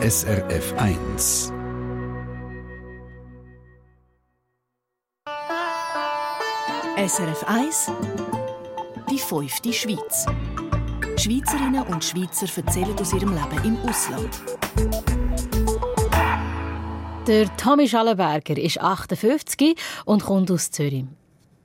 SRF 0.00 0.74
1. 0.76 1.52
SRF 6.96 7.44
1 7.48 7.90
Die 9.10 9.18
fünfte 9.18 9.72
Schweiz. 9.72 10.26
Schweizerinnen 11.16 11.82
und 11.88 12.04
Schweizer 12.04 12.46
erzählen 12.56 12.96
aus 12.96 13.12
ihrem 13.12 13.34
Leben 13.34 13.64
im 13.64 13.76
Ausland. 13.88 14.30
Der 17.26 17.56
Tommy 17.56 17.88
Schallenberger 17.88 18.56
ist 18.56 18.80
58 18.80 19.74
und 20.04 20.22
kommt 20.22 20.52
aus 20.52 20.70
Zürich 20.70 21.06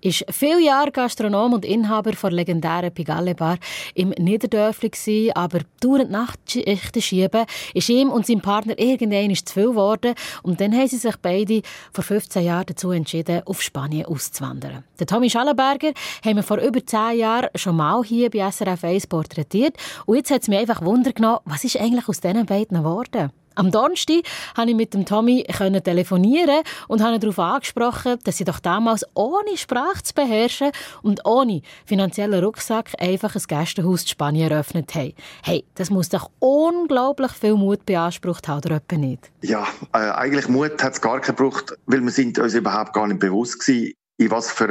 ist 0.03 0.25
viele 0.29 0.61
Jahre 0.61 0.91
Gastronom 0.91 1.53
und 1.53 1.65
Inhaber 1.65 2.11
der 2.11 2.31
legendären 2.31 2.93
Pigalle 2.93 3.35
Bar 3.35 3.57
im 3.95 4.09
Niederdörfli 4.09 5.31
aber 5.33 5.59
dauernd 5.79 6.11
Nachtschichten 6.11 7.01
schieben, 7.01 7.45
ist 7.73 7.89
ihm 7.89 8.09
und 8.09 8.25
seinem 8.25 8.41
Partner 8.41 8.77
irgendwann 8.77 9.33
zu 9.35 9.53
viel 9.53 9.67
geworden 9.67 10.13
und 10.43 10.59
dann 10.59 10.73
haben 10.73 10.87
sie 10.87 10.97
sich 10.97 11.15
beide 11.21 11.61
vor 11.93 12.03
15 12.03 12.43
Jahren 12.43 12.65
dazu 12.67 12.91
entschieden, 12.91 13.41
auf 13.45 13.61
Spanien 13.61 14.05
auszuwandern. 14.05 14.83
Der 14.99 15.07
Tommy 15.07 15.29
Schallenberger 15.29 15.93
haben 16.23 16.35
wir 16.35 16.43
vor 16.43 16.57
über 16.57 16.85
10 16.85 17.17
Jahren 17.17 17.49
schon 17.55 17.77
mal 17.77 18.03
hier 18.03 18.29
bei 18.29 18.49
SRF 18.51 18.83
1 18.83 19.07
porträtiert 19.07 19.77
und 20.05 20.17
jetzt 20.17 20.31
hat 20.31 20.41
es 20.41 20.47
mich 20.47 20.59
einfach 20.59 20.81
Wunder 20.81 21.13
genommen, 21.13 21.39
was 21.45 21.63
ist 21.63 21.79
eigentlich 21.79 22.07
aus 22.09 22.19
diesen 22.19 22.45
beiden 22.45 22.77
geworden? 22.77 23.31
Am 23.55 23.71
Donnerstag 23.71 24.23
konnte 24.55 24.71
ich 24.71 24.75
mit 24.77 24.93
dem 24.93 25.05
Tommy 25.05 25.45
telefonieren 25.83 26.63
und 26.87 27.03
habe 27.03 27.19
darauf 27.19 27.39
angesprochen, 27.39 28.17
dass 28.23 28.37
sie 28.37 28.43
doch 28.43 28.59
damals 28.59 29.05
ohne 29.13 29.57
Sprache 29.57 30.03
zu 30.03 30.13
beherrschen 30.13 30.71
und 31.01 31.25
ohne 31.25 31.61
finanziellen 31.85 32.43
Rucksack 32.43 32.91
einfach 32.99 33.35
ein 33.35 33.43
Gästehaus 33.47 34.03
in 34.03 34.07
Spanien 34.07 34.51
eröffnet 34.51 34.95
haben. 34.95 35.13
Hey, 35.43 35.65
das 35.75 35.89
muss 35.89 36.09
doch 36.09 36.29
unglaublich 36.39 37.31
viel 37.31 37.55
Mut 37.55 37.85
beansprucht 37.85 38.47
haben, 38.47 38.57
oder 38.57 38.75
etwa 38.75 38.97
nicht? 38.97 39.31
Ja, 39.41 39.67
äh, 39.93 39.97
eigentlich 39.97 40.47
Mut 40.47 40.81
hat 40.83 40.93
es 40.93 41.01
gar 41.01 41.15
nicht 41.15 41.25
gebraucht, 41.25 41.77
weil 41.85 42.01
wir 42.01 42.11
sind 42.11 42.39
uns 42.39 42.53
überhaupt 42.53 42.93
gar 42.93 43.07
nicht 43.07 43.19
bewusst 43.19 43.59
gewesen, 43.59 43.93
in 44.17 44.31
was 44.31 44.51
für 44.51 44.69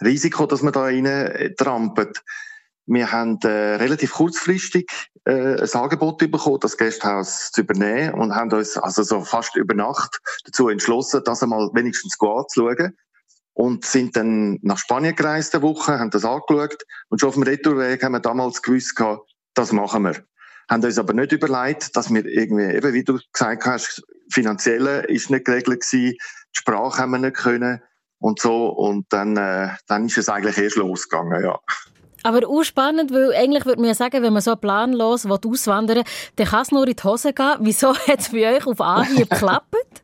ein 0.00 0.06
Risiko 0.06 0.46
dass 0.46 0.62
man 0.62 0.72
da 0.72 0.82
rein 0.82 1.06
äh, 1.06 1.54
trampelt. 1.54 2.22
Wir 2.88 3.12
haben 3.12 3.38
äh, 3.42 3.76
relativ 3.76 4.12
kurzfristig 4.12 4.90
äh, 5.24 5.60
ein 5.60 5.72
Angebot 5.74 6.18
bekommen, 6.18 6.58
das 6.60 6.78
Gasthaus 6.78 7.52
zu 7.52 7.60
übernehmen 7.60 8.14
und 8.14 8.34
haben 8.34 8.50
uns 8.50 8.78
also 8.78 9.02
so 9.02 9.20
fast 9.20 9.56
über 9.56 9.74
Nacht 9.74 10.18
dazu 10.44 10.70
entschlossen, 10.70 11.20
das 11.24 11.42
einmal 11.42 11.68
wenigstens 11.74 12.16
anzuschauen. 12.18 12.96
Und 13.52 13.84
sind 13.84 14.16
dann 14.16 14.58
nach 14.62 14.78
Spanien 14.78 15.16
gereist 15.16 15.54
eine 15.54 15.62
Woche, 15.62 15.98
haben 15.98 16.10
das 16.10 16.24
angeschaut 16.24 16.84
und 17.08 17.20
schon 17.20 17.28
auf 17.28 17.34
dem 17.34 17.42
Retourweg 17.42 18.02
haben 18.02 18.12
wir 18.12 18.20
damals 18.20 18.62
gewusst, 18.62 18.94
das 19.54 19.72
machen 19.72 20.04
wir. 20.04 20.24
Haben 20.70 20.84
uns 20.84 20.98
aber 20.98 21.12
nicht 21.12 21.32
überlegt, 21.32 21.96
dass 21.96 22.12
wir 22.12 22.24
irgendwie, 22.24 22.74
eben 22.74 22.94
wie 22.94 23.04
du 23.04 23.18
gesagt 23.32 23.66
hast, 23.66 24.02
finanziell 24.32 25.04
ist 25.08 25.28
nicht 25.30 25.44
geregelt 25.44 25.80
gewesen, 25.80 26.12
die 26.12 26.58
Sprache 26.58 27.02
haben 27.02 27.10
wir 27.10 27.18
nicht 27.18 27.36
können 27.36 27.82
und 28.18 28.40
so. 28.40 28.68
Und 28.68 29.12
dann, 29.12 29.36
äh, 29.36 29.70
dann 29.88 30.06
ist 30.06 30.18
es 30.18 30.28
eigentlich 30.28 30.56
erst 30.56 30.76
losgegangen, 30.76 31.42
ja. 31.42 31.58
Aber 32.22 32.48
auch 32.48 32.62
spannend, 32.62 33.12
weil 33.12 33.32
eigentlich 33.34 33.64
würde 33.66 33.80
man 33.80 33.88
ja 33.88 33.94
sagen, 33.94 34.22
wenn 34.22 34.32
man 34.32 34.42
so 34.42 34.56
planlos 34.56 35.26
auswandern 35.26 35.98
will, 35.98 36.04
dann 36.36 36.46
kann 36.46 36.62
es 36.62 36.70
nur 36.70 36.86
in 36.86 36.96
die 36.96 37.02
Hose 37.02 37.32
gehen. 37.32 37.56
Wieso 37.60 37.94
hat 37.94 38.20
es 38.20 38.30
bei 38.30 38.56
euch 38.56 38.66
auf 38.66 38.80
Anhieb 38.80 39.30
geklappt? 39.30 40.02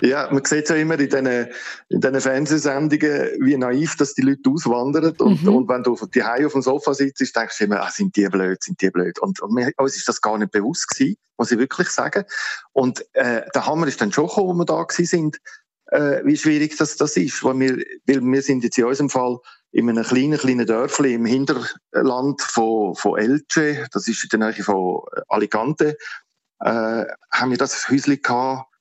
Ja, 0.00 0.28
man 0.30 0.44
sieht 0.44 0.68
ja 0.68 0.76
immer 0.76 0.98
in 0.98 1.08
diesen, 1.08 1.26
in 1.88 2.00
diesen 2.00 2.20
Fernsehsendungen, 2.20 3.28
wie 3.40 3.56
naiv 3.56 3.96
dass 3.96 4.14
die 4.14 4.22
Leute 4.22 4.50
auswandern. 4.50 5.14
Und, 5.18 5.42
mhm. 5.42 5.54
und 5.54 5.68
wenn 5.68 5.82
du 5.82 5.96
die 6.12 6.22
auf 6.22 6.52
dem 6.52 6.62
Sofa 6.62 6.94
sitzt, 6.94 7.34
denkst 7.34 7.58
du 7.58 7.64
immer, 7.64 7.80
ah, 7.80 7.90
sind 7.90 8.16
die 8.16 8.28
blöd, 8.28 8.62
sind 8.62 8.80
die 8.80 8.90
blöd. 8.90 9.18
Und, 9.20 9.40
und 9.40 9.52
mir, 9.52 9.70
uns 9.76 9.96
ist 9.96 10.08
das 10.08 10.20
gar 10.20 10.36
nicht 10.36 10.52
bewusst 10.52 10.88
gewesen, 10.88 11.16
muss 11.38 11.52
ich 11.52 11.58
wirklich 11.58 11.88
sagen. 11.88 12.24
Und 12.72 13.04
äh, 13.14 13.42
der 13.54 13.66
Hammer 13.66 13.86
ist 13.86 14.00
dann 14.00 14.12
schon 14.12 14.26
gekommen, 14.26 14.48
wo 14.48 14.54
wir 14.54 14.64
da 14.66 14.82
gewesen 14.82 15.06
sind, 15.06 15.40
äh, 15.86 16.24
wie 16.24 16.36
schwierig 16.36 16.76
das, 16.76 16.96
das 16.96 17.16
ist. 17.16 17.42
Weil 17.44 17.60
wir, 17.60 17.84
weil 18.06 18.20
wir 18.20 18.42
sind 18.42 18.64
jetzt 18.64 18.78
in 18.78 18.84
unserem 18.84 19.10
Fall 19.10 19.38
in 19.74 19.88
einem 19.88 20.04
kleinen, 20.04 20.38
kleinen 20.38 20.66
Dörfli 20.66 21.14
im 21.14 21.26
Hinterland 21.26 22.40
von, 22.40 22.94
von 22.94 23.18
Elche, 23.18 23.88
das 23.92 24.06
ist 24.06 24.22
in 24.22 24.38
der 24.38 24.50
Nähe 24.50 24.62
von 24.62 25.00
Alicante, 25.26 25.96
äh, 26.60 27.04
haben 27.32 27.50
wir 27.50 27.58
das 27.58 27.88
Häuschen 27.88 28.22
gehabt 28.22 28.72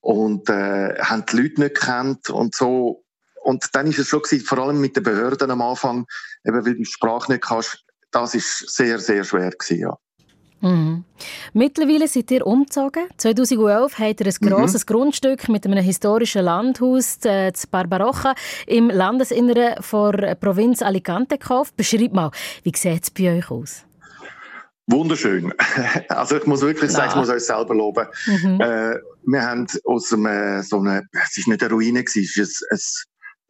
und 0.00 0.48
äh, 0.48 0.98
haben 1.00 1.26
die 1.26 1.36
Leute 1.36 1.60
nicht 1.60 1.74
gekannt 1.74 2.30
und 2.30 2.54
so. 2.54 3.04
Und 3.42 3.68
dann 3.74 3.88
ist 3.88 3.98
es 3.98 4.08
schon 4.08 4.22
gewesen, 4.22 4.46
vor 4.46 4.58
allem 4.58 4.80
mit 4.80 4.96
den 4.96 5.02
Behörden 5.02 5.50
am 5.50 5.60
Anfang, 5.60 6.06
eben 6.44 6.64
weil 6.64 6.72
du 6.72 6.78
die 6.78 6.86
Sprache 6.86 7.30
nicht 7.30 7.44
kannst, 7.44 7.84
das 8.10 8.34
ist 8.34 8.74
sehr, 8.74 8.98
sehr 9.00 9.24
schwer 9.24 9.50
gewesen, 9.50 9.80
ja. 9.80 9.98
Mhm. 10.60 11.04
Mittlerweile 11.52 12.08
seid 12.08 12.30
ihr 12.30 12.46
umgezogen. 12.46 13.04
2011 13.16 13.98
habt 13.98 14.20
ihr 14.20 14.26
ein 14.26 14.34
mhm. 14.40 14.46
grosses 14.48 14.82
mhm. 14.82 14.92
Grundstück 14.92 15.48
mit 15.48 15.64
einem 15.66 15.82
historischen 15.82 16.44
Landhaus 16.44 17.18
äh, 17.24 17.52
zu 17.52 17.68
Barbaroja 17.68 18.34
im 18.66 18.90
Landesinneren 18.90 19.76
der 20.12 20.34
Provinz 20.34 20.82
Alicante 20.82 21.38
gekauft. 21.38 21.76
Beschreib 21.76 22.12
mal, 22.12 22.30
wie 22.62 22.72
sieht 22.74 23.02
es 23.04 23.10
bei 23.10 23.38
euch 23.38 23.50
aus? 23.50 23.84
Wunderschön. 24.88 25.52
Also 26.08 26.36
ich 26.36 26.46
muss 26.46 26.62
wirklich 26.62 26.90
sagen, 26.90 27.10
ich 27.10 27.16
muss 27.16 27.28
euch 27.28 27.44
selber 27.44 27.74
loben. 27.74 28.06
Mhm. 28.26 28.60
Äh, 28.60 28.96
wir 29.26 29.42
haben 29.42 29.66
aus 29.84 30.12
einem, 30.12 30.62
so 30.62 30.78
einer, 30.78 31.02
es 31.12 31.36
ist 31.36 31.48
nicht 31.48 31.62
eine 31.62 31.72
Ruine, 31.72 32.02
es 32.04 32.16
ist 32.16 32.66
ein, 32.70 32.76
ein 32.76 32.88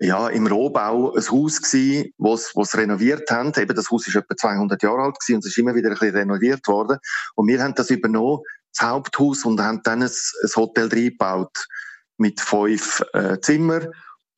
ja, 0.01 0.29
im 0.29 0.47
Rohbau 0.47 1.15
ein 1.15 1.31
Haus 1.31 1.61
gsi, 1.61 2.15
was 2.19 2.53
was 2.55 2.77
renoviert 2.77 3.31
haben. 3.31 3.53
Eben 3.57 3.75
das 3.75 3.91
Haus 3.91 4.07
ist 4.07 4.17
etwa 4.17 4.37
200 4.37 4.83
Jahre 4.83 5.03
alt 5.03 5.19
gsi 5.19 5.35
und 5.35 5.45
es 5.45 5.51
ist 5.51 5.59
immer 5.59 5.75
wieder 5.75 5.89
ein 5.89 5.99
bisschen 5.99 6.17
renoviert 6.17 6.67
worden. 6.69 6.99
Und 7.35 7.49
wir 7.49 7.63
haben 7.63 7.75
das 7.75 7.91
übernommen, 7.91 8.43
das 8.77 8.87
Haupthaus, 8.87 9.45
und 9.45 9.61
haben 9.61 9.81
dann 9.83 10.03
ein, 10.03 10.09
ein 10.11 10.51
Hotel 10.57 10.89
reingebaut 10.89 11.67
mit 12.17 12.41
fünf 12.41 13.03
äh, 13.13 13.41
Zimmern 13.41 13.89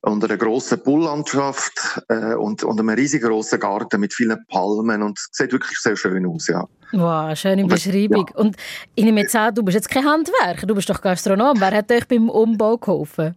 und 0.03 0.25
einer 0.25 0.37
grossen 0.38 0.82
Bulllandschaft 0.82 2.03
äh, 2.09 2.34
und, 2.34 2.65
und 2.65 2.81
einem 2.81 2.88
riesigen 2.91 3.28
grossen 3.28 3.60
Garten 3.60 4.00
mit 4.00 4.15
vielen 4.15 4.38
Palmen 4.47 5.03
und 5.03 5.19
es 5.19 5.28
sieht 5.32 5.53
wirklich 5.53 5.78
sehr 5.78 5.97
schön 5.97 6.26
aus, 6.26 6.47
ja. 6.47 6.66
Wow, 6.93 7.37
schöne 7.37 7.66
Beschreibung. 7.66 8.26
Ja. 8.31 8.37
Und 8.37 8.56
ich 8.94 9.04
nehme 9.04 9.20
jetzt 9.20 9.37
an, 9.37 9.54
du 9.54 9.62
bist 9.62 9.76
jetzt 9.76 9.91
kein 9.91 10.06
Handwerker, 10.06 10.66
du 10.66 10.75
bist 10.75 10.88
doch 10.88 11.00
Gastronom. 11.00 11.60
Wer 11.60 11.70
hat 11.72 11.93
euch 11.93 12.09
beim 12.09 12.31
Umbau 12.31 12.78
geholfen? 12.78 13.37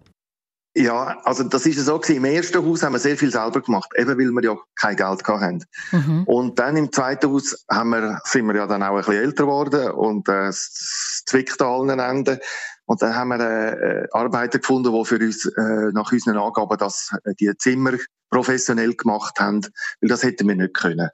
Ja, 0.75 1.19
also 1.23 1.43
das 1.43 1.67
ist 1.67 1.85
so 1.85 1.99
gewesen. 1.99 2.17
Im 2.17 2.25
ersten 2.25 2.65
Haus 2.65 2.81
haben 2.81 2.93
wir 2.93 2.99
sehr 2.99 3.15
viel 3.15 3.31
selber 3.31 3.61
gemacht, 3.61 3.91
eben 3.95 4.17
weil 4.17 4.31
wir 4.31 4.43
ja 4.43 4.57
kein 4.75 4.95
Geld 4.95 5.23
hatten. 5.27 5.63
Mhm. 5.91 6.23
Und 6.23 6.57
dann 6.57 6.77
im 6.77 6.91
zweiten 6.91 7.31
Haus 7.31 7.63
haben 7.69 7.91
wir, 7.91 8.19
sind 8.23 8.47
wir 8.47 8.55
ja 8.55 8.65
dann 8.65 8.81
auch 8.81 8.91
ein 8.91 8.97
bisschen 8.97 9.13
älter 9.13 9.43
geworden 9.43 9.91
und 9.91 10.27
äh, 10.29 10.47
es 10.47 11.23
zwickt 11.27 11.61
an 11.61 11.89
allen 11.89 11.99
Enden. 11.99 12.39
Und 12.85 13.01
dann 13.03 13.15
haben 13.15 13.29
wir 13.29 13.39
äh, 13.39 14.07
Arbeiter 14.11 14.59
gefunden, 14.59 14.93
die 14.93 15.05
für 15.05 15.19
uns 15.19 15.45
äh, 15.45 15.91
nach 15.93 16.11
unseren 16.11 16.37
Angaben 16.37 16.77
das, 16.77 17.11
äh, 17.23 17.33
die 17.39 17.51
Zimmer 17.57 17.93
professionell 18.31 18.95
gemacht 18.95 19.39
haben, 19.39 19.61
weil 20.01 20.09
das 20.09 20.23
hätten 20.23 20.47
wir 20.47 20.55
nicht 20.55 20.73
können. 20.73 21.09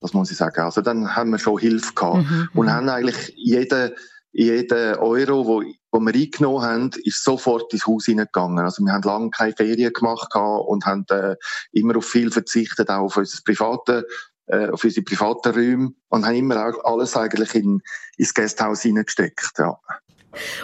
Das 0.00 0.14
muss 0.14 0.30
ich 0.30 0.36
sagen. 0.36 0.60
Also 0.60 0.80
dann 0.80 1.14
haben 1.14 1.30
wir 1.30 1.38
schon 1.38 1.58
Hilfe 1.58 1.92
gehabt 1.92 2.30
mhm. 2.30 2.48
und 2.54 2.72
haben 2.72 2.88
eigentlich 2.88 3.32
jeden 3.36 3.92
jeden 4.32 4.96
Euro, 4.96 5.46
wo, 5.46 5.62
wo 5.90 6.00
wir 6.00 6.14
eingenommen 6.14 6.62
haben, 6.62 6.90
ist 7.04 7.22
sofort 7.22 7.72
ins 7.72 7.86
Haus 7.86 8.06
hineingegangen. 8.06 8.58
Also 8.58 8.82
wir 8.82 8.92
haben 8.92 9.02
lange 9.02 9.30
keine 9.30 9.52
Ferien 9.52 9.92
gemacht 9.92 10.34
und 10.34 10.86
haben 10.86 11.04
äh, 11.10 11.36
immer 11.72 11.96
auf 11.96 12.06
viel 12.06 12.30
verzichtet, 12.30 12.88
auch 12.88 13.04
auf 13.04 13.16
unser 13.16 13.38
private, 13.44 14.06
äh, 14.46 14.68
auf 14.68 14.82
unsere 14.82 15.04
privaten 15.04 15.52
Räume 15.52 15.90
und 16.08 16.26
haben 16.26 16.34
immer 16.34 16.66
auch 16.66 16.84
alles 16.84 17.16
eigentlich 17.16 17.54
in, 17.54 17.80
ins 18.16 18.34
Gasthaus 18.34 18.82
hineingesteckt, 18.82 19.52
ja. 19.58 19.78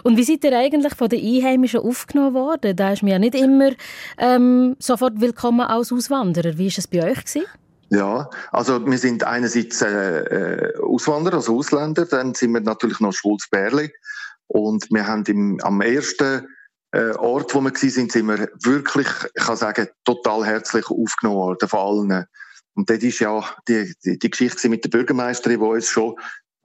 Und 0.03 0.17
wie 0.17 0.25
seid 0.25 0.45
ihr 0.45 0.57
eigentlich 0.57 0.95
von 0.95 1.11
den 1.11 1.23
Einheimischen 1.23 1.81
aufgenommen 1.81 2.33
worden? 2.33 2.75
Da 2.75 2.93
ist 2.93 3.03
mir 3.03 3.13
ja 3.13 3.19
nicht 3.19 3.35
immer 3.35 3.73
ähm, 4.17 4.77
sofort 4.79 5.21
willkommen 5.21 5.61
als 5.61 5.93
Auswanderer. 5.93 6.57
Wie 6.57 6.71
war 6.71 6.79
es 6.79 6.87
bei 6.87 7.05
euch? 7.05 7.19
Gewesen? 7.19 7.45
Ja, 7.91 8.29
also 8.53 8.85
wir 8.85 8.99
sind 8.99 9.25
einerseits 9.25 9.81
äh, 9.81 10.21
äh, 10.21 10.79
Auswanderer, 10.79 11.37
also 11.37 11.57
Ausländer, 11.57 12.05
dann 12.05 12.35
sind 12.35 12.53
wir 12.53 12.61
natürlich 12.61 13.01
noch 13.01 13.13
Schwulz-Bärli 13.13 13.91
und 14.47 14.87
wir 14.91 15.07
haben 15.07 15.25
im, 15.25 15.59
am 15.63 15.81
ersten 15.81 16.47
äh, 16.93 17.13
Ort, 17.13 17.55
wo 17.55 17.61
wir 17.61 17.73
waren, 17.73 17.91
sind, 17.91 18.13
sind 18.13 18.27
wir 18.27 18.51
wirklich, 18.63 19.09
ich 19.35 19.45
kann 19.45 19.57
sagen, 19.57 19.89
total 20.05 20.45
herzlich 20.45 20.87
aufgenommen 20.91 21.39
worden 21.39 21.69
von 21.69 21.81
allen. 21.81 22.27
Und 22.75 22.91
das 22.91 22.99
ist 22.99 23.21
ja 23.21 23.45
die, 23.67 23.95
die, 24.05 24.19
die 24.19 24.31
Geschichte 24.31 24.69
mit 24.69 24.85
der 24.85 24.91
Bürgermeisterin, 24.91 25.61
die 25.61 25.67
uns 25.67 25.89
schon 25.89 26.15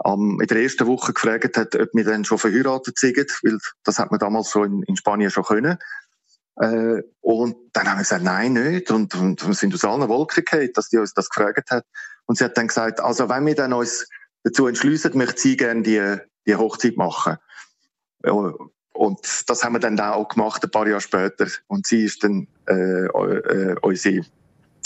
ähm, 0.06 0.40
in 0.42 0.48
der 0.48 0.62
ersten 0.62 0.88
Woche 0.88 1.14
gefragt 1.14 1.58
hat, 1.58 1.76
ob 1.76 1.90
wir 1.94 2.04
dann 2.04 2.26
schon 2.26 2.38
verheiratet 2.38 2.98
sind, 2.98 3.18
weil 3.18 3.58
das 3.84 4.00
hat 4.00 4.12
man 4.12 4.20
damals 4.20 4.50
schon 4.50 4.72
in, 4.72 4.84
in 4.84 4.96
Spanien 4.96 5.32
schon 5.32 5.44
können. 5.44 5.78
Äh, 6.58 7.02
und 7.22 7.56
dann 7.74 7.88
haben 7.88 7.98
wir 7.98 8.04
gesagt, 8.04 8.24
nein, 8.24 8.54
nicht. 8.54 8.92
Und, 8.92 9.16
und 9.16 9.46
wir 9.46 9.54
sind 9.54 9.74
aus 9.74 9.84
allen 9.84 10.08
Wolken 10.08 10.44
gefallen, 10.44 10.70
dass 10.74 10.90
die 10.90 10.98
uns 10.98 11.14
das 11.14 11.30
gefragt 11.30 11.72
hat. 11.72 11.86
Und 12.26 12.38
sie 12.38 12.44
hat 12.44 12.58
dann 12.58 12.68
gesagt, 12.68 13.00
also 13.00 13.30
wenn 13.30 13.46
wir 13.46 13.56
dann 13.56 13.74
uns 13.74 14.08
dazu 14.44 14.68
entschließen, 14.68 15.18
möchte 15.18 15.42
sie 15.42 15.58
gerne 15.58 15.82
die, 15.82 16.18
die 16.46 16.56
Hochzeit 16.56 16.98
machen. 16.98 17.38
Und 18.94 19.50
das 19.50 19.64
haben 19.64 19.74
wir 19.74 19.80
dann 19.80 20.00
auch 20.00 20.28
gemacht, 20.28 20.64
ein 20.64 20.72
paar 20.72 20.88
Jahre 20.88 21.02
später. 21.02 21.48
Und 21.68 21.88
sie 21.88 22.06
ist 22.06 22.24
dann 22.24 22.48
äh, 22.68 23.06
äh, 23.06 23.76
unsere, 23.82 24.26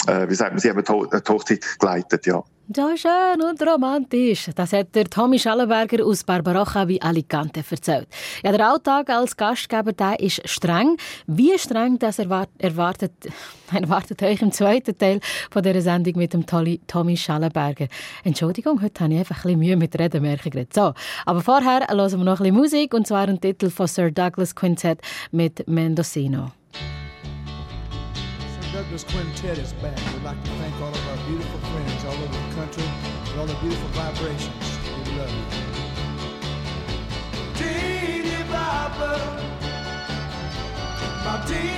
äh, 0.06 0.28
wie 0.28 0.34
sagt 0.34 0.52
man, 0.52 0.60
sie 0.60 0.70
haben 0.70 0.82
die 0.82 1.32
Hochzeit 1.32 1.64
geleitet, 1.78 2.26
ja. 2.26 2.42
So 2.70 2.94
schön 2.96 3.40
und 3.40 3.62
romantisch. 3.62 4.50
Das 4.54 4.74
hat 4.74 4.94
der 4.94 5.06
Tommy 5.06 5.38
Schallenberger 5.38 6.04
aus 6.04 6.22
Barbarossa 6.22 6.86
wie 6.86 7.00
Alicante 7.00 7.64
erzählt. 7.68 8.08
Ja, 8.44 8.52
der 8.52 8.68
Alltag 8.68 9.08
als 9.08 9.34
Gastgeber 9.34 9.94
der 9.94 10.20
ist 10.20 10.46
streng. 10.46 10.98
Wie 11.26 11.58
streng, 11.58 11.98
das 11.98 12.18
erwartet, 12.18 13.12
erwartet 13.72 14.22
euch 14.22 14.42
im 14.42 14.52
zweiten 14.52 14.98
Teil 14.98 15.20
von 15.50 15.62
dieser 15.62 15.80
Sendung 15.80 16.18
mit 16.18 16.34
dem 16.34 16.44
Tommy 16.44 17.16
Schallenberger. 17.16 17.86
Entschuldigung, 18.22 18.82
heute 18.82 19.02
habe 19.02 19.14
ich 19.14 19.20
einfach 19.20 19.36
ein 19.36 19.42
bisschen 19.44 19.58
Mühe 19.60 19.76
mit 19.78 19.98
Reden, 19.98 20.20
merke 20.20 20.50
ich 20.50 20.68
So, 20.74 20.92
aber 21.24 21.40
vorher 21.40 21.86
hören 21.88 22.18
wir 22.18 22.24
noch 22.24 22.32
ein 22.32 22.36
bisschen 22.36 22.54
Musik, 22.54 22.92
und 22.92 23.06
zwar 23.06 23.22
einen 23.22 23.40
Titel 23.40 23.70
von 23.70 23.86
Sir 23.86 24.10
Douglas 24.10 24.54
Quintet 24.54 25.00
mit 25.30 25.66
Mendocino. 25.66 26.52
Douglas 28.88 29.04
Quintet 29.04 29.58
is 29.58 29.74
back. 29.74 29.98
We'd 30.14 30.22
like 30.22 30.42
to 30.42 30.50
thank 30.52 30.74
all 30.80 30.88
of 30.88 31.08
our 31.08 31.16
beautiful 31.28 31.58
friends 31.58 32.04
all 32.06 32.14
over 32.14 32.26
the 32.26 32.54
country 32.54 32.84
for 33.26 33.40
all 33.40 33.44
the 33.44 33.52
beautiful 33.56 33.88
vibrations. 33.88 34.78
We 35.04 35.12
love 35.12 35.30
you. 35.30 35.44
Teeny 37.54 38.42
Bopper, 38.48 39.20
my 41.22 41.44
teenage 41.46 41.77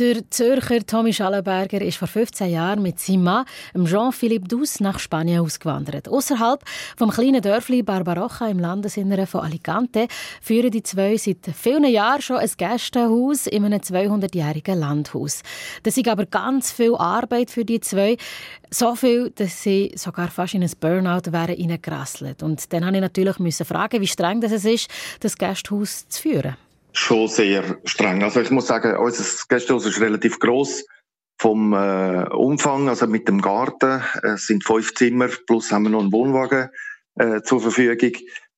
Der 0.00 0.30
Zürcher 0.30 0.86
Tommy 0.86 1.12
Schallenberger 1.12 1.82
ist 1.82 1.98
vor 1.98 2.08
15 2.08 2.50
Jahren 2.50 2.80
mit 2.80 2.98
seinem 2.98 3.24
Mann, 3.24 3.44
Jean-Philippe 3.84 4.48
Dus, 4.48 4.80
nach 4.80 4.98
Spanien 4.98 5.40
ausgewandert. 5.40 6.08
Außerhalb 6.08 6.64
vom 6.96 7.10
kleinen 7.10 7.42
Dörfli 7.42 7.82
Barbaroja 7.82 8.48
im 8.48 8.60
Landesinneren 8.60 9.26
von 9.26 9.42
Alicante 9.42 10.08
führen 10.40 10.70
die 10.70 10.82
zwei 10.82 11.18
seit 11.18 11.50
vielen 11.54 11.84
Jahren 11.84 12.22
schon 12.22 12.38
ein 12.38 12.50
Gästehaus 12.56 13.46
in 13.46 13.66
einem 13.66 13.80
200-jährigen 13.80 14.80
Landhaus. 14.80 15.42
Das 15.82 15.98
ist 15.98 16.08
aber 16.08 16.24
ganz 16.24 16.72
viel 16.72 16.94
Arbeit 16.94 17.50
für 17.50 17.66
die 17.66 17.80
zwei. 17.80 18.16
So 18.70 18.94
viel, 18.94 19.28
dass 19.34 19.62
sie 19.62 19.92
sogar 19.96 20.28
fast 20.28 20.54
in 20.54 20.62
ein 20.62 20.72
Burnout 20.80 21.30
wären 21.30 21.56
reingerasselt. 21.56 22.42
Und 22.42 22.72
dann 22.72 22.84
musste 22.84 22.96
ich 22.96 23.02
natürlich 23.02 23.66
fragen, 23.66 24.00
wie 24.00 24.06
streng 24.06 24.40
das 24.40 24.64
ist, 24.64 24.88
das 25.20 25.36
Gästehaus 25.36 26.08
zu 26.08 26.22
führen 26.22 26.56
schon 26.92 27.28
sehr 27.28 27.78
streng. 27.84 28.22
Also 28.22 28.40
ich 28.40 28.50
muss 28.50 28.66
sagen, 28.66 28.96
unser 28.96 29.24
Gästehaus 29.48 29.86
ist 29.86 30.00
relativ 30.00 30.38
groß 30.38 30.84
vom 31.40 31.72
äh, 31.72 32.24
Umfang, 32.30 32.88
also 32.88 33.06
mit 33.06 33.26
dem 33.28 33.40
Garten. 33.40 34.02
Es 34.22 34.46
sind 34.46 34.64
fünf 34.64 34.94
Zimmer, 34.94 35.28
plus 35.46 35.72
haben 35.72 35.84
wir 35.84 35.90
noch 35.90 36.00
einen 36.00 36.12
Wohnwagen 36.12 36.68
äh, 37.16 37.40
zur 37.42 37.60
Verfügung. 37.60 38.12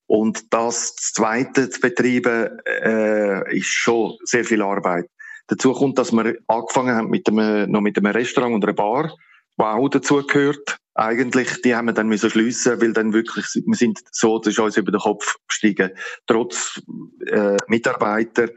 Und 0.07 0.53
das 0.53 0.97
zweite 0.97 1.71
zu 1.71 1.81
betreiben, 1.81 2.59
äh, 2.67 3.57
ist 3.57 3.69
schon 3.69 4.17
sehr 4.25 4.45
viel 4.45 4.63
Arbeit. 4.63 5.07
Dazu 5.47 5.73
kommt, 5.73 5.99
dass 5.99 6.13
wir 6.13 6.37
angefangen 6.47 6.95
haben 6.95 7.11
mit 7.11 7.29
einem, 7.29 7.71
noch 7.71 7.81
mit 7.81 7.97
einem 7.97 8.13
Restaurant 8.13 8.55
und 8.55 8.65
einer 8.65 8.75
Bar, 8.75 9.15
die 9.59 9.65
auch 9.65 9.89
dazu 9.89 10.23
gehört 10.27 10.79
eigentlich, 10.95 11.63
die 11.63 11.75
haben 11.75 11.87
wir 11.87 11.95
dann 11.95 12.09
müssen 12.09 12.31
schliessen, 12.31 12.81
weil 12.81 12.93
dann 12.93 13.13
wirklich, 13.13 13.47
wir 13.55 13.77
sind 13.77 14.01
so, 14.11 14.39
das 14.39 14.53
ist 14.53 14.59
uns 14.59 14.77
über 14.77 14.93
den 14.93 15.01
Kopf 15.01 15.37
gestiegen, 15.49 15.91
trotz 16.27 16.83
äh, 17.27 17.57
Mitarbeiter. 17.67 18.49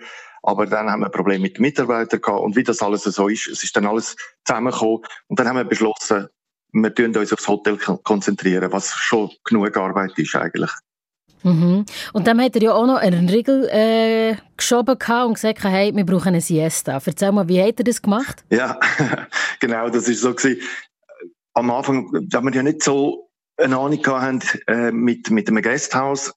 Aber 0.43 0.65
dann 0.65 0.89
haben 0.89 0.99
wir 0.99 1.07
ein 1.07 1.11
Problem 1.11 1.41
mit 1.41 1.57
den 1.57 1.61
Mitarbeitern 1.61 2.21
gehabt 2.21 2.41
und 2.41 2.55
wie 2.55 2.63
das 2.63 2.81
alles 2.81 3.03
so 3.03 3.27
ist, 3.29 3.47
es 3.47 3.63
ist 3.63 3.75
dann 3.75 3.87
alles 3.87 4.15
zusammengekommen 4.43 5.01
und 5.27 5.39
dann 5.39 5.47
haben 5.47 5.57
wir 5.57 5.63
beschlossen, 5.63 6.27
wir 6.71 6.93
tun 6.93 7.15
uns 7.15 7.33
aufs 7.33 7.47
Hotel 7.47 7.77
konzentrieren, 7.77 8.71
was 8.71 8.93
schon 8.93 9.31
genug 9.43 9.75
Arbeit 9.77 10.19
ist 10.19 10.35
eigentlich. 10.35 10.69
Mhm. 11.45 11.85
Und 12.11 12.27
dann 12.27 12.41
hat 12.41 12.55
er 12.55 12.61
ja 12.61 12.73
auch 12.73 12.87
noch 12.87 12.97
einen 12.97 13.29
Riegel 13.29 13.69
äh, 13.71 14.35
geschoben 14.57 14.95
und 14.95 15.33
gesagt, 15.35 15.63
hey, 15.63 15.95
wir 15.95 16.05
brauchen 16.05 16.29
eine 16.29 16.41
Siesta. 16.41 16.99
Erzähl 17.05 17.31
mal, 17.31 17.47
wie 17.47 17.61
hat 17.61 17.79
er 17.79 17.83
das 17.83 18.01
gemacht? 18.01 18.43
Ja, 18.49 18.79
genau, 19.59 19.89
das 19.89 20.07
ist 20.07 20.21
so 20.21 20.33
gewesen 20.33 20.59
am 21.55 21.71
Anfang, 21.71 22.09
da 22.29 22.41
wir 22.41 22.53
ja 22.53 22.63
nicht 22.63 22.83
so 22.83 23.29
eine 23.57 23.77
Ahnung 23.77 24.05
hatten 24.05 24.41
äh, 24.67 24.91
mit, 24.91 25.29
mit 25.29 25.47
einem 25.47 25.61
Gasthaus, 25.61 26.33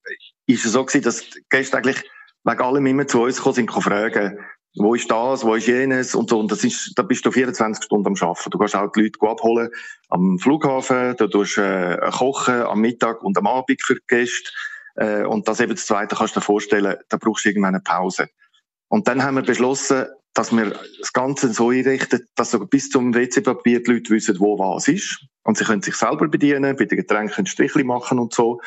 ist 0.47 0.65
es 0.65 0.73
so 0.73 0.85
gewesen, 0.85 1.03
dass 1.03 1.29
die 1.31 1.45
Gäste 1.51 1.77
eigentlich 1.77 2.03
wegen 2.45 2.61
allem 2.61 2.87
immer 2.87 3.07
zu 3.07 3.23
uns 3.23 3.37
gekommen 3.37 3.55
sind, 3.55 3.73
fragen, 3.73 4.39
wo 4.77 4.95
ist 4.95 5.11
das, 5.11 5.45
wo 5.45 5.57
ist 5.57 5.67
jenes 5.67 6.15
und 6.15 6.31
so. 6.31 6.39
Und 6.39 6.53
das 6.53 6.63
ist, 6.63 6.93
da 6.95 7.03
bist 7.03 7.27
du 7.27 7.33
24 7.33 7.85
Stunden 7.85 8.07
am 8.07 8.15
Arbeiten. 8.21 8.51
Du 8.51 8.59
kannst 8.59 8.77
auch 8.77 8.93
die 8.93 9.03
Leute 9.03 9.19
abholen 9.23 9.71
am 10.09 10.39
Flughafen, 10.39 11.17
du 11.17 11.27
tust 11.27 11.59
äh, 11.59 11.99
kochen 12.17 12.63
am 12.63 12.81
Mittag 12.81 13.23
und 13.23 13.37
am 13.37 13.49
Abend 13.49 13.83
für 13.83 13.95
die 13.95 14.07
Gäste. 14.07 14.51
Äh, 14.99 15.23
und 15.23 15.47
das 15.49 15.61
eben 15.61 15.75
das 15.75 15.87
Zweite 15.87 16.17
kannst 16.17 16.35
du 16.35 16.41
dir 16.41 16.45
vorstellen, 16.45 16.97
da 17.09 17.17
brauchst 17.17 17.45
du 17.45 17.51
irgendwann 17.51 17.75
eine 17.75 17.83
Pause. 17.83 18.29
Und 18.89 19.07
dann 19.07 19.23
haben 19.23 19.37
wir 19.37 19.43
beschlossen, 19.43 20.07
dass 20.35 20.53
wir 20.53 20.79
das 20.99 21.13
Ganze 21.13 21.53
so 21.53 21.71
einrichten, 21.71 22.27
dass 22.35 22.51
sogar 22.51 22.69
bis 22.69 22.91
zum 22.91 23.15
WC-Papier 23.15 23.83
die 23.83 23.93
Leute 23.93 24.11
wissen, 24.11 24.39
wo 24.41 24.59
was 24.59 24.89
ist. 24.89 25.25
Und 25.43 25.57
sie 25.57 25.65
können 25.65 25.83
sich 25.83 25.95
selber 25.95 26.29
bedienen, 26.29 26.77
bei 26.77 26.85
den 26.85 26.99
Getränken 26.99 27.47
Strichli 27.47 27.85
machen 27.85 28.19
und 28.19 28.35
so. 28.35 28.61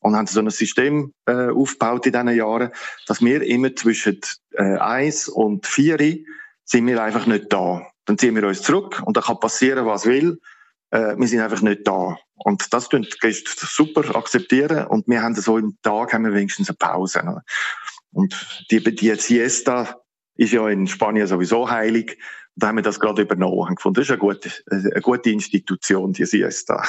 und 0.00 0.16
haben 0.16 0.26
so 0.26 0.40
ein 0.40 0.50
System 0.50 1.12
äh, 1.26 1.48
aufgebaut 1.48 2.06
in 2.06 2.12
diesen 2.12 2.28
Jahren, 2.36 2.70
dass 3.06 3.22
wir 3.22 3.42
immer 3.42 3.74
zwischen 3.74 4.20
äh, 4.52 4.76
eins 4.78 5.28
und 5.28 5.66
vier 5.66 5.98
sind 6.64 6.86
wir 6.86 7.02
einfach 7.02 7.26
nicht 7.26 7.52
da. 7.52 7.86
Dann 8.04 8.18
ziehen 8.18 8.36
wir 8.36 8.46
uns 8.46 8.62
zurück 8.62 9.02
und 9.04 9.16
dann 9.16 9.24
kann 9.24 9.40
passieren, 9.40 9.86
was 9.86 10.04
will. 10.04 10.38
Äh, 10.94 11.16
wir 11.18 11.26
sind 11.26 11.40
einfach 11.40 11.60
nicht 11.60 11.86
da. 11.86 12.16
Und 12.36 12.72
das 12.72 12.88
tun 12.88 13.02
die 13.02 13.18
Gäste 13.18 13.50
super 13.66 14.14
akzeptieren 14.14 14.86
und 14.86 15.08
wir 15.08 15.22
haben 15.22 15.34
so 15.34 15.58
im 15.58 15.76
Tag 15.82 16.12
haben 16.12 16.24
wir 16.24 16.34
wenigstens 16.34 16.68
eine 16.68 16.76
Pause. 16.76 17.24
Ne? 17.24 17.42
Und 18.12 18.64
die, 18.70 18.82
die 18.82 19.14
Siesta 19.16 20.00
ist 20.36 20.52
ja 20.52 20.68
in 20.68 20.86
Spanien 20.86 21.26
sowieso 21.26 21.68
heilig. 21.68 22.16
Da 22.54 22.68
haben 22.68 22.76
wir 22.76 22.82
das 22.82 23.00
gerade 23.00 23.22
übernommen 23.22 23.58
und 23.58 23.76
gefunden, 23.76 23.96
das 23.96 24.04
ist 24.04 24.10
eine 24.10 24.18
gute, 24.18 24.50
eine 24.70 25.00
gute 25.00 25.30
Institution, 25.30 26.12
die 26.12 26.26
Siesta. 26.26 26.84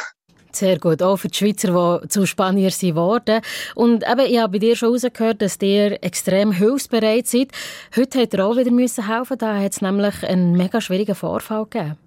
Sehr 0.52 0.78
gut, 0.78 1.02
auch 1.02 1.18
für 1.18 1.28
die 1.28 1.38
Schweizer, 1.38 2.02
die 2.04 2.08
zu 2.08 2.28
Spanier 2.28 2.70
sind 2.70 2.92
geworden. 2.92 3.42
Und 3.74 4.04
eben, 4.08 4.32
ich 4.32 4.38
habe 4.38 4.54
bei 4.54 4.60
dir 4.60 4.76
schon 4.76 4.90
herausgehört, 4.90 5.42
dass 5.42 5.58
ihr 5.62 6.04
extrem 6.04 6.52
hilfsbereit 6.52 7.28
seid. 7.28 7.52
Heute 7.96 8.22
hat 8.22 8.34
ihr 8.34 8.46
auch 8.46 8.56
wieder 8.56 8.72
müssen 8.72 9.08
helfen 9.08 9.38
Da 9.40 9.58
hat 9.58 9.74
es 9.74 9.82
nämlich 9.82 10.24
einen 10.24 10.56
mega 10.56 10.80
schwierigen 10.80 11.16
Vorfall 11.16 11.66
gegeben. 11.66 11.98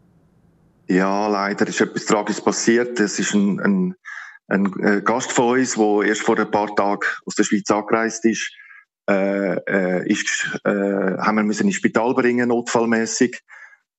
Ja, 0.88 1.28
leider 1.28 1.68
ist 1.68 1.80
etwas 1.80 2.06
Tragisches 2.06 2.42
passiert. 2.42 2.98
Es 2.98 3.18
ist 3.18 3.34
ein, 3.34 3.60
ein, 3.60 3.94
ein 4.48 4.72
äh, 4.80 5.02
Gast 5.02 5.32
von 5.32 5.58
uns, 5.58 5.74
der 5.74 6.02
erst 6.08 6.22
vor 6.22 6.38
ein 6.38 6.50
paar 6.50 6.74
Tagen 6.74 7.06
aus 7.26 7.34
der 7.34 7.44
Schweiz 7.44 7.70
angereist 7.70 8.24
ist, 8.24 8.50
äh, 9.08 9.54
äh, 9.54 10.10
ist 10.10 10.58
äh, 10.64 10.70
haben 10.70 11.36
wir 11.36 11.42
müssen 11.42 11.66
ins 11.66 11.76
Spital 11.76 12.14
bringen, 12.14 12.48
notfallmäßig 12.48 13.38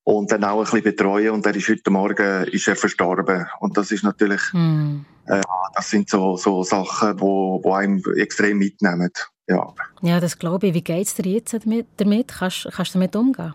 und 0.02 0.32
dann 0.32 0.42
auch 0.42 0.58
ein 0.58 0.64
bisschen 0.64 0.82
betreuen. 0.82 1.30
Und 1.30 1.46
er 1.46 1.54
ist 1.54 1.68
heute 1.68 1.90
Morgen 1.90 2.44
ist 2.48 2.66
er 2.66 2.74
verstorben. 2.76 3.46
Und 3.60 3.76
das 3.76 3.92
ist 3.92 4.02
natürlich 4.02 4.42
mm. 4.52 5.04
äh, 5.26 5.40
das 5.74 5.90
sind 5.90 6.10
so 6.10 6.36
so 6.36 6.64
Sachen 6.64 7.20
wo 7.20 7.60
wo 7.62 7.74
einem 7.74 8.02
extrem 8.16 8.58
mitnehmen. 8.58 9.12
Ja. 9.46 9.74
Ja 10.02 10.18
das 10.18 10.36
glaube 10.36 10.66
ich. 10.68 10.74
Wie 10.74 10.82
geht's 10.82 11.14
dir 11.14 11.30
jetzt 11.30 11.54
damit, 11.54 11.86
damit? 11.98 12.28
kannst 12.28 12.68
kannst 12.72 12.94
du 12.94 12.98
damit 12.98 13.14
umgehen 13.14 13.54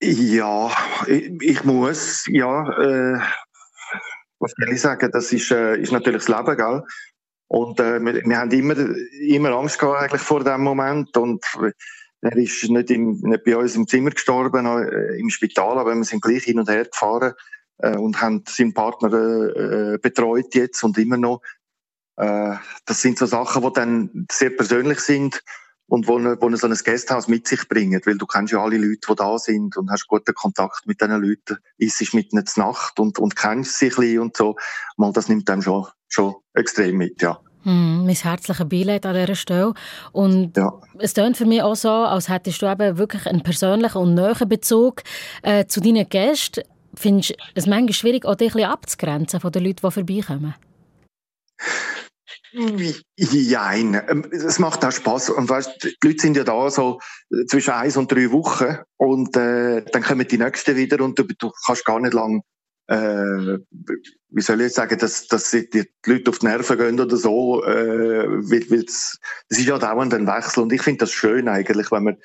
ja 0.00 0.70
ich, 1.06 1.32
ich 1.40 1.64
muss 1.64 2.26
ja 2.28 2.68
äh, 2.78 3.20
was 4.38 4.52
soll 4.56 4.72
ich 4.72 4.80
sagen? 4.80 5.10
Das 5.12 5.32
ist 5.32 5.50
äh, 5.50 5.76
ist 5.76 5.92
natürlich 5.92 6.24
das 6.24 6.28
Leben 6.28 6.56
gell? 6.56 6.82
Und 7.48 7.80
äh, 7.80 8.00
wir, 8.00 8.14
wir 8.14 8.38
haben 8.38 8.50
immer 8.50 8.76
immer 9.20 9.50
Angst 9.50 9.78
gehabt 9.78 10.02
eigentlich 10.02 10.22
vor 10.22 10.44
dem 10.44 10.62
Moment 10.62 11.16
und 11.16 11.44
er 12.22 12.36
ist 12.36 12.68
nicht, 12.68 12.90
im, 12.90 13.20
nicht 13.20 13.44
bei 13.44 13.56
uns 13.56 13.76
im 13.76 13.86
Zimmer 13.86 14.10
gestorben, 14.10 14.66
äh, 14.66 15.18
im 15.18 15.30
Spital, 15.30 15.78
aber 15.78 15.94
wir 15.94 16.04
sind 16.04 16.22
gleich 16.22 16.44
hin 16.44 16.58
und 16.58 16.68
her 16.68 16.84
gefahren 16.84 17.34
äh, 17.78 17.96
und 17.96 18.20
haben 18.20 18.42
seinen 18.48 18.74
Partner 18.74 19.12
äh, 19.12 19.98
betreut 19.98 20.54
jetzt 20.54 20.82
und 20.82 20.98
immer 20.98 21.18
noch. 21.18 21.42
Äh, 22.16 22.56
das 22.84 23.02
sind 23.02 23.18
so 23.18 23.26
Sachen, 23.26 23.62
die 23.62 23.72
dann 23.72 24.26
sehr 24.30 24.50
persönlich 24.50 25.00
sind 25.00 25.42
und 25.88 26.08
wo, 26.08 26.18
wo 26.18 26.56
so 26.56 26.66
ein 26.66 26.74
Gasthaus 26.84 27.28
mit 27.28 27.46
sich 27.46 27.68
bringen, 27.68 28.00
weil 28.04 28.18
du 28.18 28.26
kennst 28.26 28.52
ja 28.52 28.62
alle 28.62 28.76
Leute, 28.76 29.06
die 29.08 29.14
da 29.14 29.38
sind 29.38 29.76
und 29.76 29.90
hast 29.90 30.08
guten 30.08 30.34
Kontakt 30.34 30.86
mit 30.86 31.00
diesen 31.00 31.22
Leuten, 31.22 31.58
isst 31.78 32.14
mit 32.14 32.32
ihnen 32.32 32.46
zur 32.46 32.64
Nacht 32.64 32.98
und, 32.98 33.18
und 33.18 33.36
kennst 33.36 33.78
sie 33.78 33.86
ein 33.86 33.96
bisschen 33.96 34.20
und 34.20 34.36
so. 34.36 34.56
Mal, 34.96 35.12
das 35.12 35.28
nimmt 35.28 35.48
einem 35.48 35.62
schon, 35.62 35.86
schon 36.08 36.34
extrem 36.54 36.96
mit, 36.96 37.22
ja. 37.22 37.38
Mm, 37.62 38.06
mein 38.06 38.14
herzliches 38.14 38.68
Beileid 38.68 39.06
an 39.06 39.14
dieser 39.14 39.34
Stelle. 39.34 39.74
Und 40.12 40.56
ja. 40.56 40.72
es 40.98 41.14
klingt 41.14 41.36
für 41.36 41.46
mich 41.46 41.62
auch 41.62 41.74
so, 41.76 41.90
als 41.90 42.28
hättest 42.28 42.62
du 42.62 42.66
eben 42.66 42.98
wirklich 42.98 43.26
einen 43.26 43.42
persönlichen 43.42 43.98
und 43.98 44.14
nahen 44.14 44.48
Bezug 44.48 45.02
äh, 45.42 45.66
zu 45.66 45.80
deinen 45.80 46.08
Gästen. 46.08 46.62
Findest 46.94 47.30
du 47.30 47.34
es 47.54 47.66
manchmal 47.66 47.92
schwierig, 47.92 48.24
auch 48.24 48.36
dich 48.36 48.52
ein 48.52 48.54
bisschen 48.54 48.70
abzugrenzen 48.70 49.40
von 49.40 49.52
den 49.52 49.64
Leuten, 49.64 49.80
die 49.84 49.90
vorbeikommen? 49.90 50.54
Ja, 52.52 53.72
ähm, 53.72 54.24
es 54.30 54.58
macht 54.58 54.84
auch 54.84 54.92
Spaß. 54.92 55.30
Und 55.30 55.48
weißt, 55.48 55.82
die 55.82 56.06
Leute 56.06 56.20
sind 56.20 56.36
ja 56.36 56.44
da 56.44 56.70
so 56.70 57.00
äh, 57.30 57.44
zwischen 57.46 57.72
eins 57.72 57.96
und 57.96 58.10
drei 58.10 58.30
Wochen 58.32 58.78
und 58.96 59.36
äh, 59.36 59.84
dann 59.84 60.02
kommen 60.02 60.26
die 60.26 60.38
nächsten 60.38 60.76
wieder 60.76 61.04
und 61.04 61.18
du, 61.18 61.24
du 61.24 61.50
kannst 61.66 61.84
gar 61.84 62.00
nicht 62.00 62.14
lang 62.14 62.42
äh, 62.88 63.58
wie 64.28 64.42
soll 64.42 64.60
ich 64.60 64.72
sagen, 64.72 64.98
dass, 64.98 65.26
dass 65.26 65.50
die 65.50 65.84
Leute 66.04 66.30
auf 66.30 66.38
die 66.38 66.46
Nerven 66.46 66.78
gehen 66.78 67.00
oder 67.00 67.16
so, 67.16 67.64
äh, 67.64 68.28
weil, 68.28 68.70
weil 68.70 68.84
das 68.84 69.18
ist 69.48 69.66
ja 69.66 69.78
dauernd 69.78 70.14
ein 70.14 70.26
Wechsel 70.26 70.62
und 70.62 70.72
ich 70.72 70.82
finde 70.82 70.98
das 70.98 71.12
schön 71.12 71.48
eigentlich, 71.48 71.90
wenn 71.90 72.04
man 72.04 72.16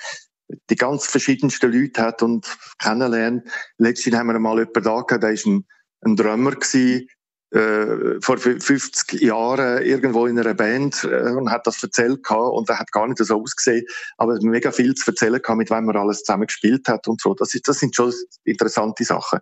die 0.69 0.75
ganz 0.75 1.05
verschiedensten 1.05 1.71
Leute 1.71 2.01
hat 2.01 2.21
und 2.21 2.45
kennenlernt. 2.77 3.49
Letztens 3.77 4.15
haben 4.15 4.27
wir 4.27 4.39
mal 4.39 4.59
jemanden 4.59 4.83
da 4.83 5.01
gehabt, 5.01 5.23
der 5.23 5.31
ist 5.31 5.45
ein, 5.45 5.65
ein 6.01 6.15
Drummer 6.15 6.51
gewesen, 6.51 7.07
äh, 7.51 8.21
vor 8.21 8.37
50 8.37 9.21
Jahren 9.21 9.83
irgendwo 9.83 10.25
in 10.25 10.39
einer 10.39 10.53
Band 10.53 11.03
äh, 11.03 11.31
und 11.31 11.51
hat 11.51 11.67
das 11.67 11.83
erzählt 11.83 12.23
gehabt 12.23 12.53
und 12.53 12.69
er 12.69 12.79
hat 12.79 12.91
gar 12.91 13.07
nicht 13.07 13.17
so 13.17 13.41
ausgesehen, 13.41 13.85
aber 14.17 14.37
mega 14.41 14.71
viel 14.71 14.93
zu 14.95 15.11
erzählen 15.11 15.41
gehabt, 15.41 15.57
mit 15.57 15.69
wem 15.69 15.89
er 15.89 15.95
alles 15.97 16.23
zusammen 16.23 16.47
gespielt 16.47 16.87
hat 16.87 17.07
und 17.07 17.19
so. 17.19 17.33
Das, 17.33 17.53
ist, 17.53 17.67
das 17.67 17.79
sind 17.79 17.95
schon 17.95 18.13
interessante 18.45 19.03
Sachen. 19.03 19.39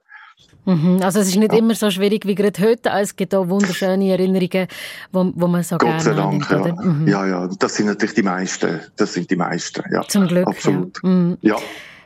Mhm, 0.66 1.00
also 1.02 1.20
es 1.20 1.30
ist 1.30 1.36
nicht 1.38 1.52
ja. 1.52 1.60
immer 1.60 1.74
so 1.74 1.90
schwierig 1.90 2.26
wie 2.26 2.36
gerade 2.36 2.62
heute, 2.62 2.90
es 2.90 3.16
gibt 3.16 3.34
auch 3.34 3.48
wunderschöne 3.48 4.12
Erinnerungen, 4.12 4.68
wo, 5.12 5.32
wo 5.36 5.48
man 5.48 5.64
so 5.64 5.78
Gott 5.78 6.02
sei 6.02 6.14
Dank, 6.14 6.50
ja. 6.50 6.74
Mhm. 6.84 7.08
ja. 7.08 7.26
ja, 7.26 7.50
das 7.60 7.76
sind 7.76 7.88
natürlich 7.88 8.16
die 8.16 8.24
meisten, 8.24 8.80
das 8.98 9.14
sind 9.14 9.30
die 9.32 9.36
meisten, 9.36 9.84
ja. 9.92 10.02
Zum 10.08 10.28
Glück, 10.28 10.48
Absolut. 10.48 11.00
Ja. 11.04 11.10
Mhm. 11.10 11.38
ja. 11.42 11.58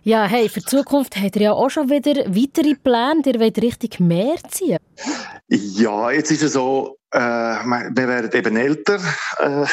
Ja, 0.05 0.25
hey, 0.25 0.49
für 0.49 0.59
die 0.59 0.65
Zukunft 0.65 1.15
habt 1.15 1.37
ihr 1.37 1.43
ja 1.43 1.51
auch 1.53 1.69
schon 1.69 1.89
wieder 1.89 2.25
weitere 2.25 2.75
Pläne, 2.75 3.21
ihr 3.25 3.39
wollt 3.39 3.61
richtig 3.61 4.01
mehr 4.01 4.35
ziehen. 4.49 4.77
Ja, 5.47 6.11
jetzt 6.11 6.29
ist 6.29 6.43
es 6.43 6.53
so, 6.53 6.97
äh, 7.11 7.19
wir 7.19 8.07
werden 8.09 8.29
eben 8.33 8.57
älter 8.57 8.99
äh, 9.37 9.65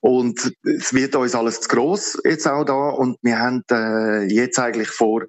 und 0.00 0.52
es 0.62 0.94
wird 0.94 1.16
uns 1.16 1.34
alles 1.34 1.60
zu 1.62 1.68
gross 1.70 2.16
jetzt 2.24 2.46
auch 2.46 2.62
da 2.62 2.90
und 2.90 3.18
wir 3.22 3.36
haben 3.40 3.64
äh, 3.72 4.32
jetzt 4.32 4.60
eigentlich 4.60 4.90
vor, 4.90 5.22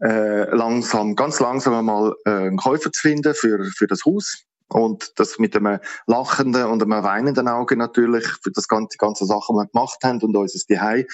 äh, 0.00 0.44
langsam, 0.54 1.14
ganz 1.14 1.38
langsam 1.40 1.74
einmal 1.74 2.14
äh, 2.24 2.30
einen 2.30 2.56
Käufer 2.56 2.90
zu 2.90 3.02
finden 3.02 3.34
für, 3.34 3.70
für 3.76 3.86
das 3.86 4.06
Haus. 4.06 4.44
Und 4.68 5.12
das 5.16 5.38
mit 5.38 5.54
einem 5.54 5.78
lachenden 6.06 6.64
und 6.64 6.82
einem 6.82 7.04
weinenden 7.04 7.48
Auge 7.48 7.76
natürlich 7.76 8.26
für 8.42 8.50
das 8.50 8.66
ganze, 8.66 8.96
ganze 8.96 9.26
Sache, 9.26 9.52
die 9.52 9.56
wir 9.56 9.66
gemacht 9.66 9.98
haben 10.02 10.22
und 10.22 10.34
uns 10.34 10.54
das 10.54 10.64
Zuhause 10.64 11.04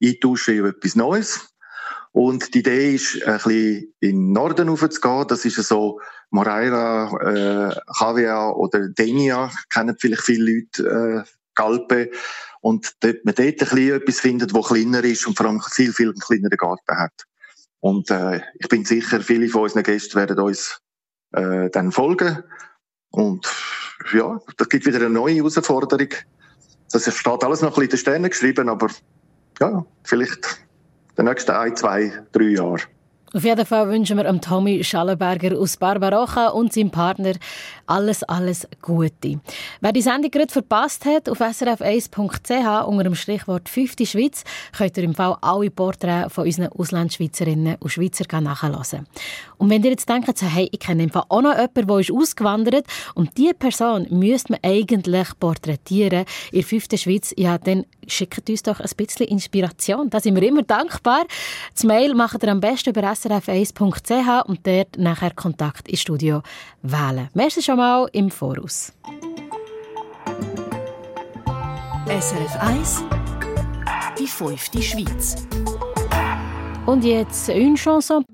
eintauschen 0.00 0.58
in 0.58 0.66
etwas 0.66 0.94
Neues. 0.94 1.48
Und 2.12 2.54
die 2.54 2.60
Idee 2.60 2.94
ist, 2.94 3.22
ein 3.24 3.34
bisschen 3.34 3.94
in 4.00 4.10
den 4.10 4.32
Norden 4.32 4.68
raufzugehen. 4.68 5.26
Das 5.28 5.44
ist 5.44 5.56
so 5.56 6.00
Moreira, 6.30 7.10
äh, 7.22 7.76
Javia 8.00 8.50
oder 8.50 8.88
Denia, 8.88 9.50
kennen 9.72 9.96
vielleicht 9.98 10.22
viele 10.22 10.52
Leute, 10.52 11.24
äh, 11.26 11.30
Galpe. 11.54 12.10
Und 12.60 12.92
dort, 13.00 13.24
man 13.24 13.34
dort 13.34 13.48
ein 13.48 13.56
bisschen 13.56 13.92
etwas 13.92 14.20
findet, 14.20 14.54
das 14.54 14.66
kleiner 14.66 15.04
ist 15.04 15.26
und 15.26 15.36
vor 15.36 15.46
allem 15.46 15.60
viel, 15.60 15.92
viel 15.92 16.12
kleineren 16.14 16.56
Garten 16.56 16.96
hat. 16.96 17.24
Und 17.80 18.10
äh, 18.10 18.40
ich 18.58 18.68
bin 18.68 18.84
sicher, 18.84 19.20
viele 19.20 19.48
von 19.48 19.62
unseren 19.62 19.84
Gästen 19.84 20.16
werden 20.16 20.38
uns 20.40 20.80
äh, 21.32 21.70
dann 21.70 21.92
folgen. 21.92 22.42
Und 23.10 23.46
ja, 24.12 24.40
das 24.56 24.68
gibt 24.68 24.86
wieder 24.86 24.98
eine 24.98 25.10
neue 25.10 25.34
Herausforderung. 25.34 26.08
Das 26.90 27.14
steht 27.14 27.44
alles 27.44 27.60
noch 27.60 27.68
ein 27.68 27.74
bisschen 27.74 27.82
in 27.82 27.90
den 27.90 27.98
Sternen 27.98 28.30
geschrieben, 28.30 28.68
aber 28.68 28.88
ja, 29.60 29.84
vielleicht 30.04 30.67
die 31.18 31.24
nächsten 31.24 31.50
ein, 31.52 31.76
zwei, 31.76 32.12
drei 32.32 32.44
Jahre. 32.44 32.78
Auf 33.34 33.44
jeden 33.44 33.66
Fall 33.66 33.90
wünschen 33.90 34.16
wir 34.16 34.40
Tommy 34.40 34.82
Schallenberger 34.82 35.58
aus 35.58 35.76
Barbarocha 35.76 36.48
und 36.48 36.72
seinem 36.72 36.90
Partner 36.90 37.34
alles, 37.86 38.22
alles 38.22 38.66
Gute. 38.80 39.40
Wer 39.82 39.92
die 39.92 40.00
Sendung 40.00 40.30
gerade 40.30 40.50
verpasst 40.50 41.04
hat, 41.04 41.28
auf 41.28 41.38
srf1.ch 41.38 42.86
unter 42.86 43.04
dem 43.04 43.14
Stichwort 43.14 43.68
50 43.68 44.10
Schweiz 44.10 44.44
könnt 44.76 44.96
ihr 44.96 45.04
im 45.04 45.14
Fall 45.14 45.36
alle 45.42 45.70
Porträts 45.70 46.32
von 46.32 46.46
unseren 46.46 46.68
Auslandschweizerinnen 46.68 47.76
und 47.80 47.90
Schweizer 47.90 48.40
nachhören. 48.40 49.06
Und 49.58 49.68
wenn 49.68 49.84
ihr 49.84 49.90
jetzt 49.90 50.08
denkt, 50.08 50.38
so, 50.38 50.46
hey, 50.46 50.68
ich 50.72 50.80
kenne 50.80 51.02
im 51.02 51.10
Fall 51.10 51.24
auch 51.28 51.42
noch 51.42 51.54
jemanden, 51.54 51.86
der 51.86 51.98
ist 51.98 52.10
ausgewandert 52.10 52.86
und 53.14 53.36
diese 53.36 53.52
Person 53.52 54.06
müsste 54.08 54.52
man 54.52 54.60
eigentlich 54.62 55.28
porträtieren 55.38 56.24
in 56.50 56.60
der 56.60 56.64
5. 56.64 56.86
Schweiz, 56.94 57.34
ja, 57.36 57.58
dann 57.58 57.84
schickt 58.06 58.48
uns 58.48 58.62
doch 58.62 58.80
ein 58.80 58.90
bisschen 58.96 59.26
Inspiration. 59.26 60.08
Da 60.08 60.20
sind 60.20 60.34
wir 60.34 60.42
immer 60.42 60.62
dankbar. 60.62 61.24
Das 61.74 61.84
Mail 61.84 62.14
macht 62.14 62.42
ihr 62.42 62.50
am 62.50 62.60
besten 62.60 62.90
über 62.90 63.02
srf1.ch 63.22 64.46
und 64.46 64.66
dort 64.66 64.98
nachher 64.98 65.32
Kontakt 65.34 65.88
ins 65.88 66.00
Studio 66.00 66.42
wählen. 66.82 67.28
Merci 67.34 67.62
schon 67.62 67.76
mal 67.76 68.08
im 68.12 68.30
Voraus. 68.30 68.92
SRF 72.06 72.56
1 72.60 73.04
Die 74.18 74.26
fünfte 74.26 74.80
Schweiz 74.80 75.46
Und 76.86 77.04
jetzt 77.04 77.50
eine 77.50 77.74
Chanson. 77.74 78.24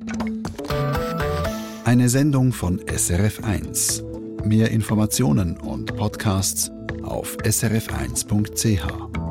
Eine 1.85 2.09
Sendung 2.09 2.53
von 2.53 2.81
SRF 2.87 3.43
1. 3.43 4.05
Mehr 4.45 4.71
Informationen 4.71 5.57
und 5.57 5.97
Podcasts 5.97 6.71
auf 7.03 7.37
srf1.ch. 7.39 9.24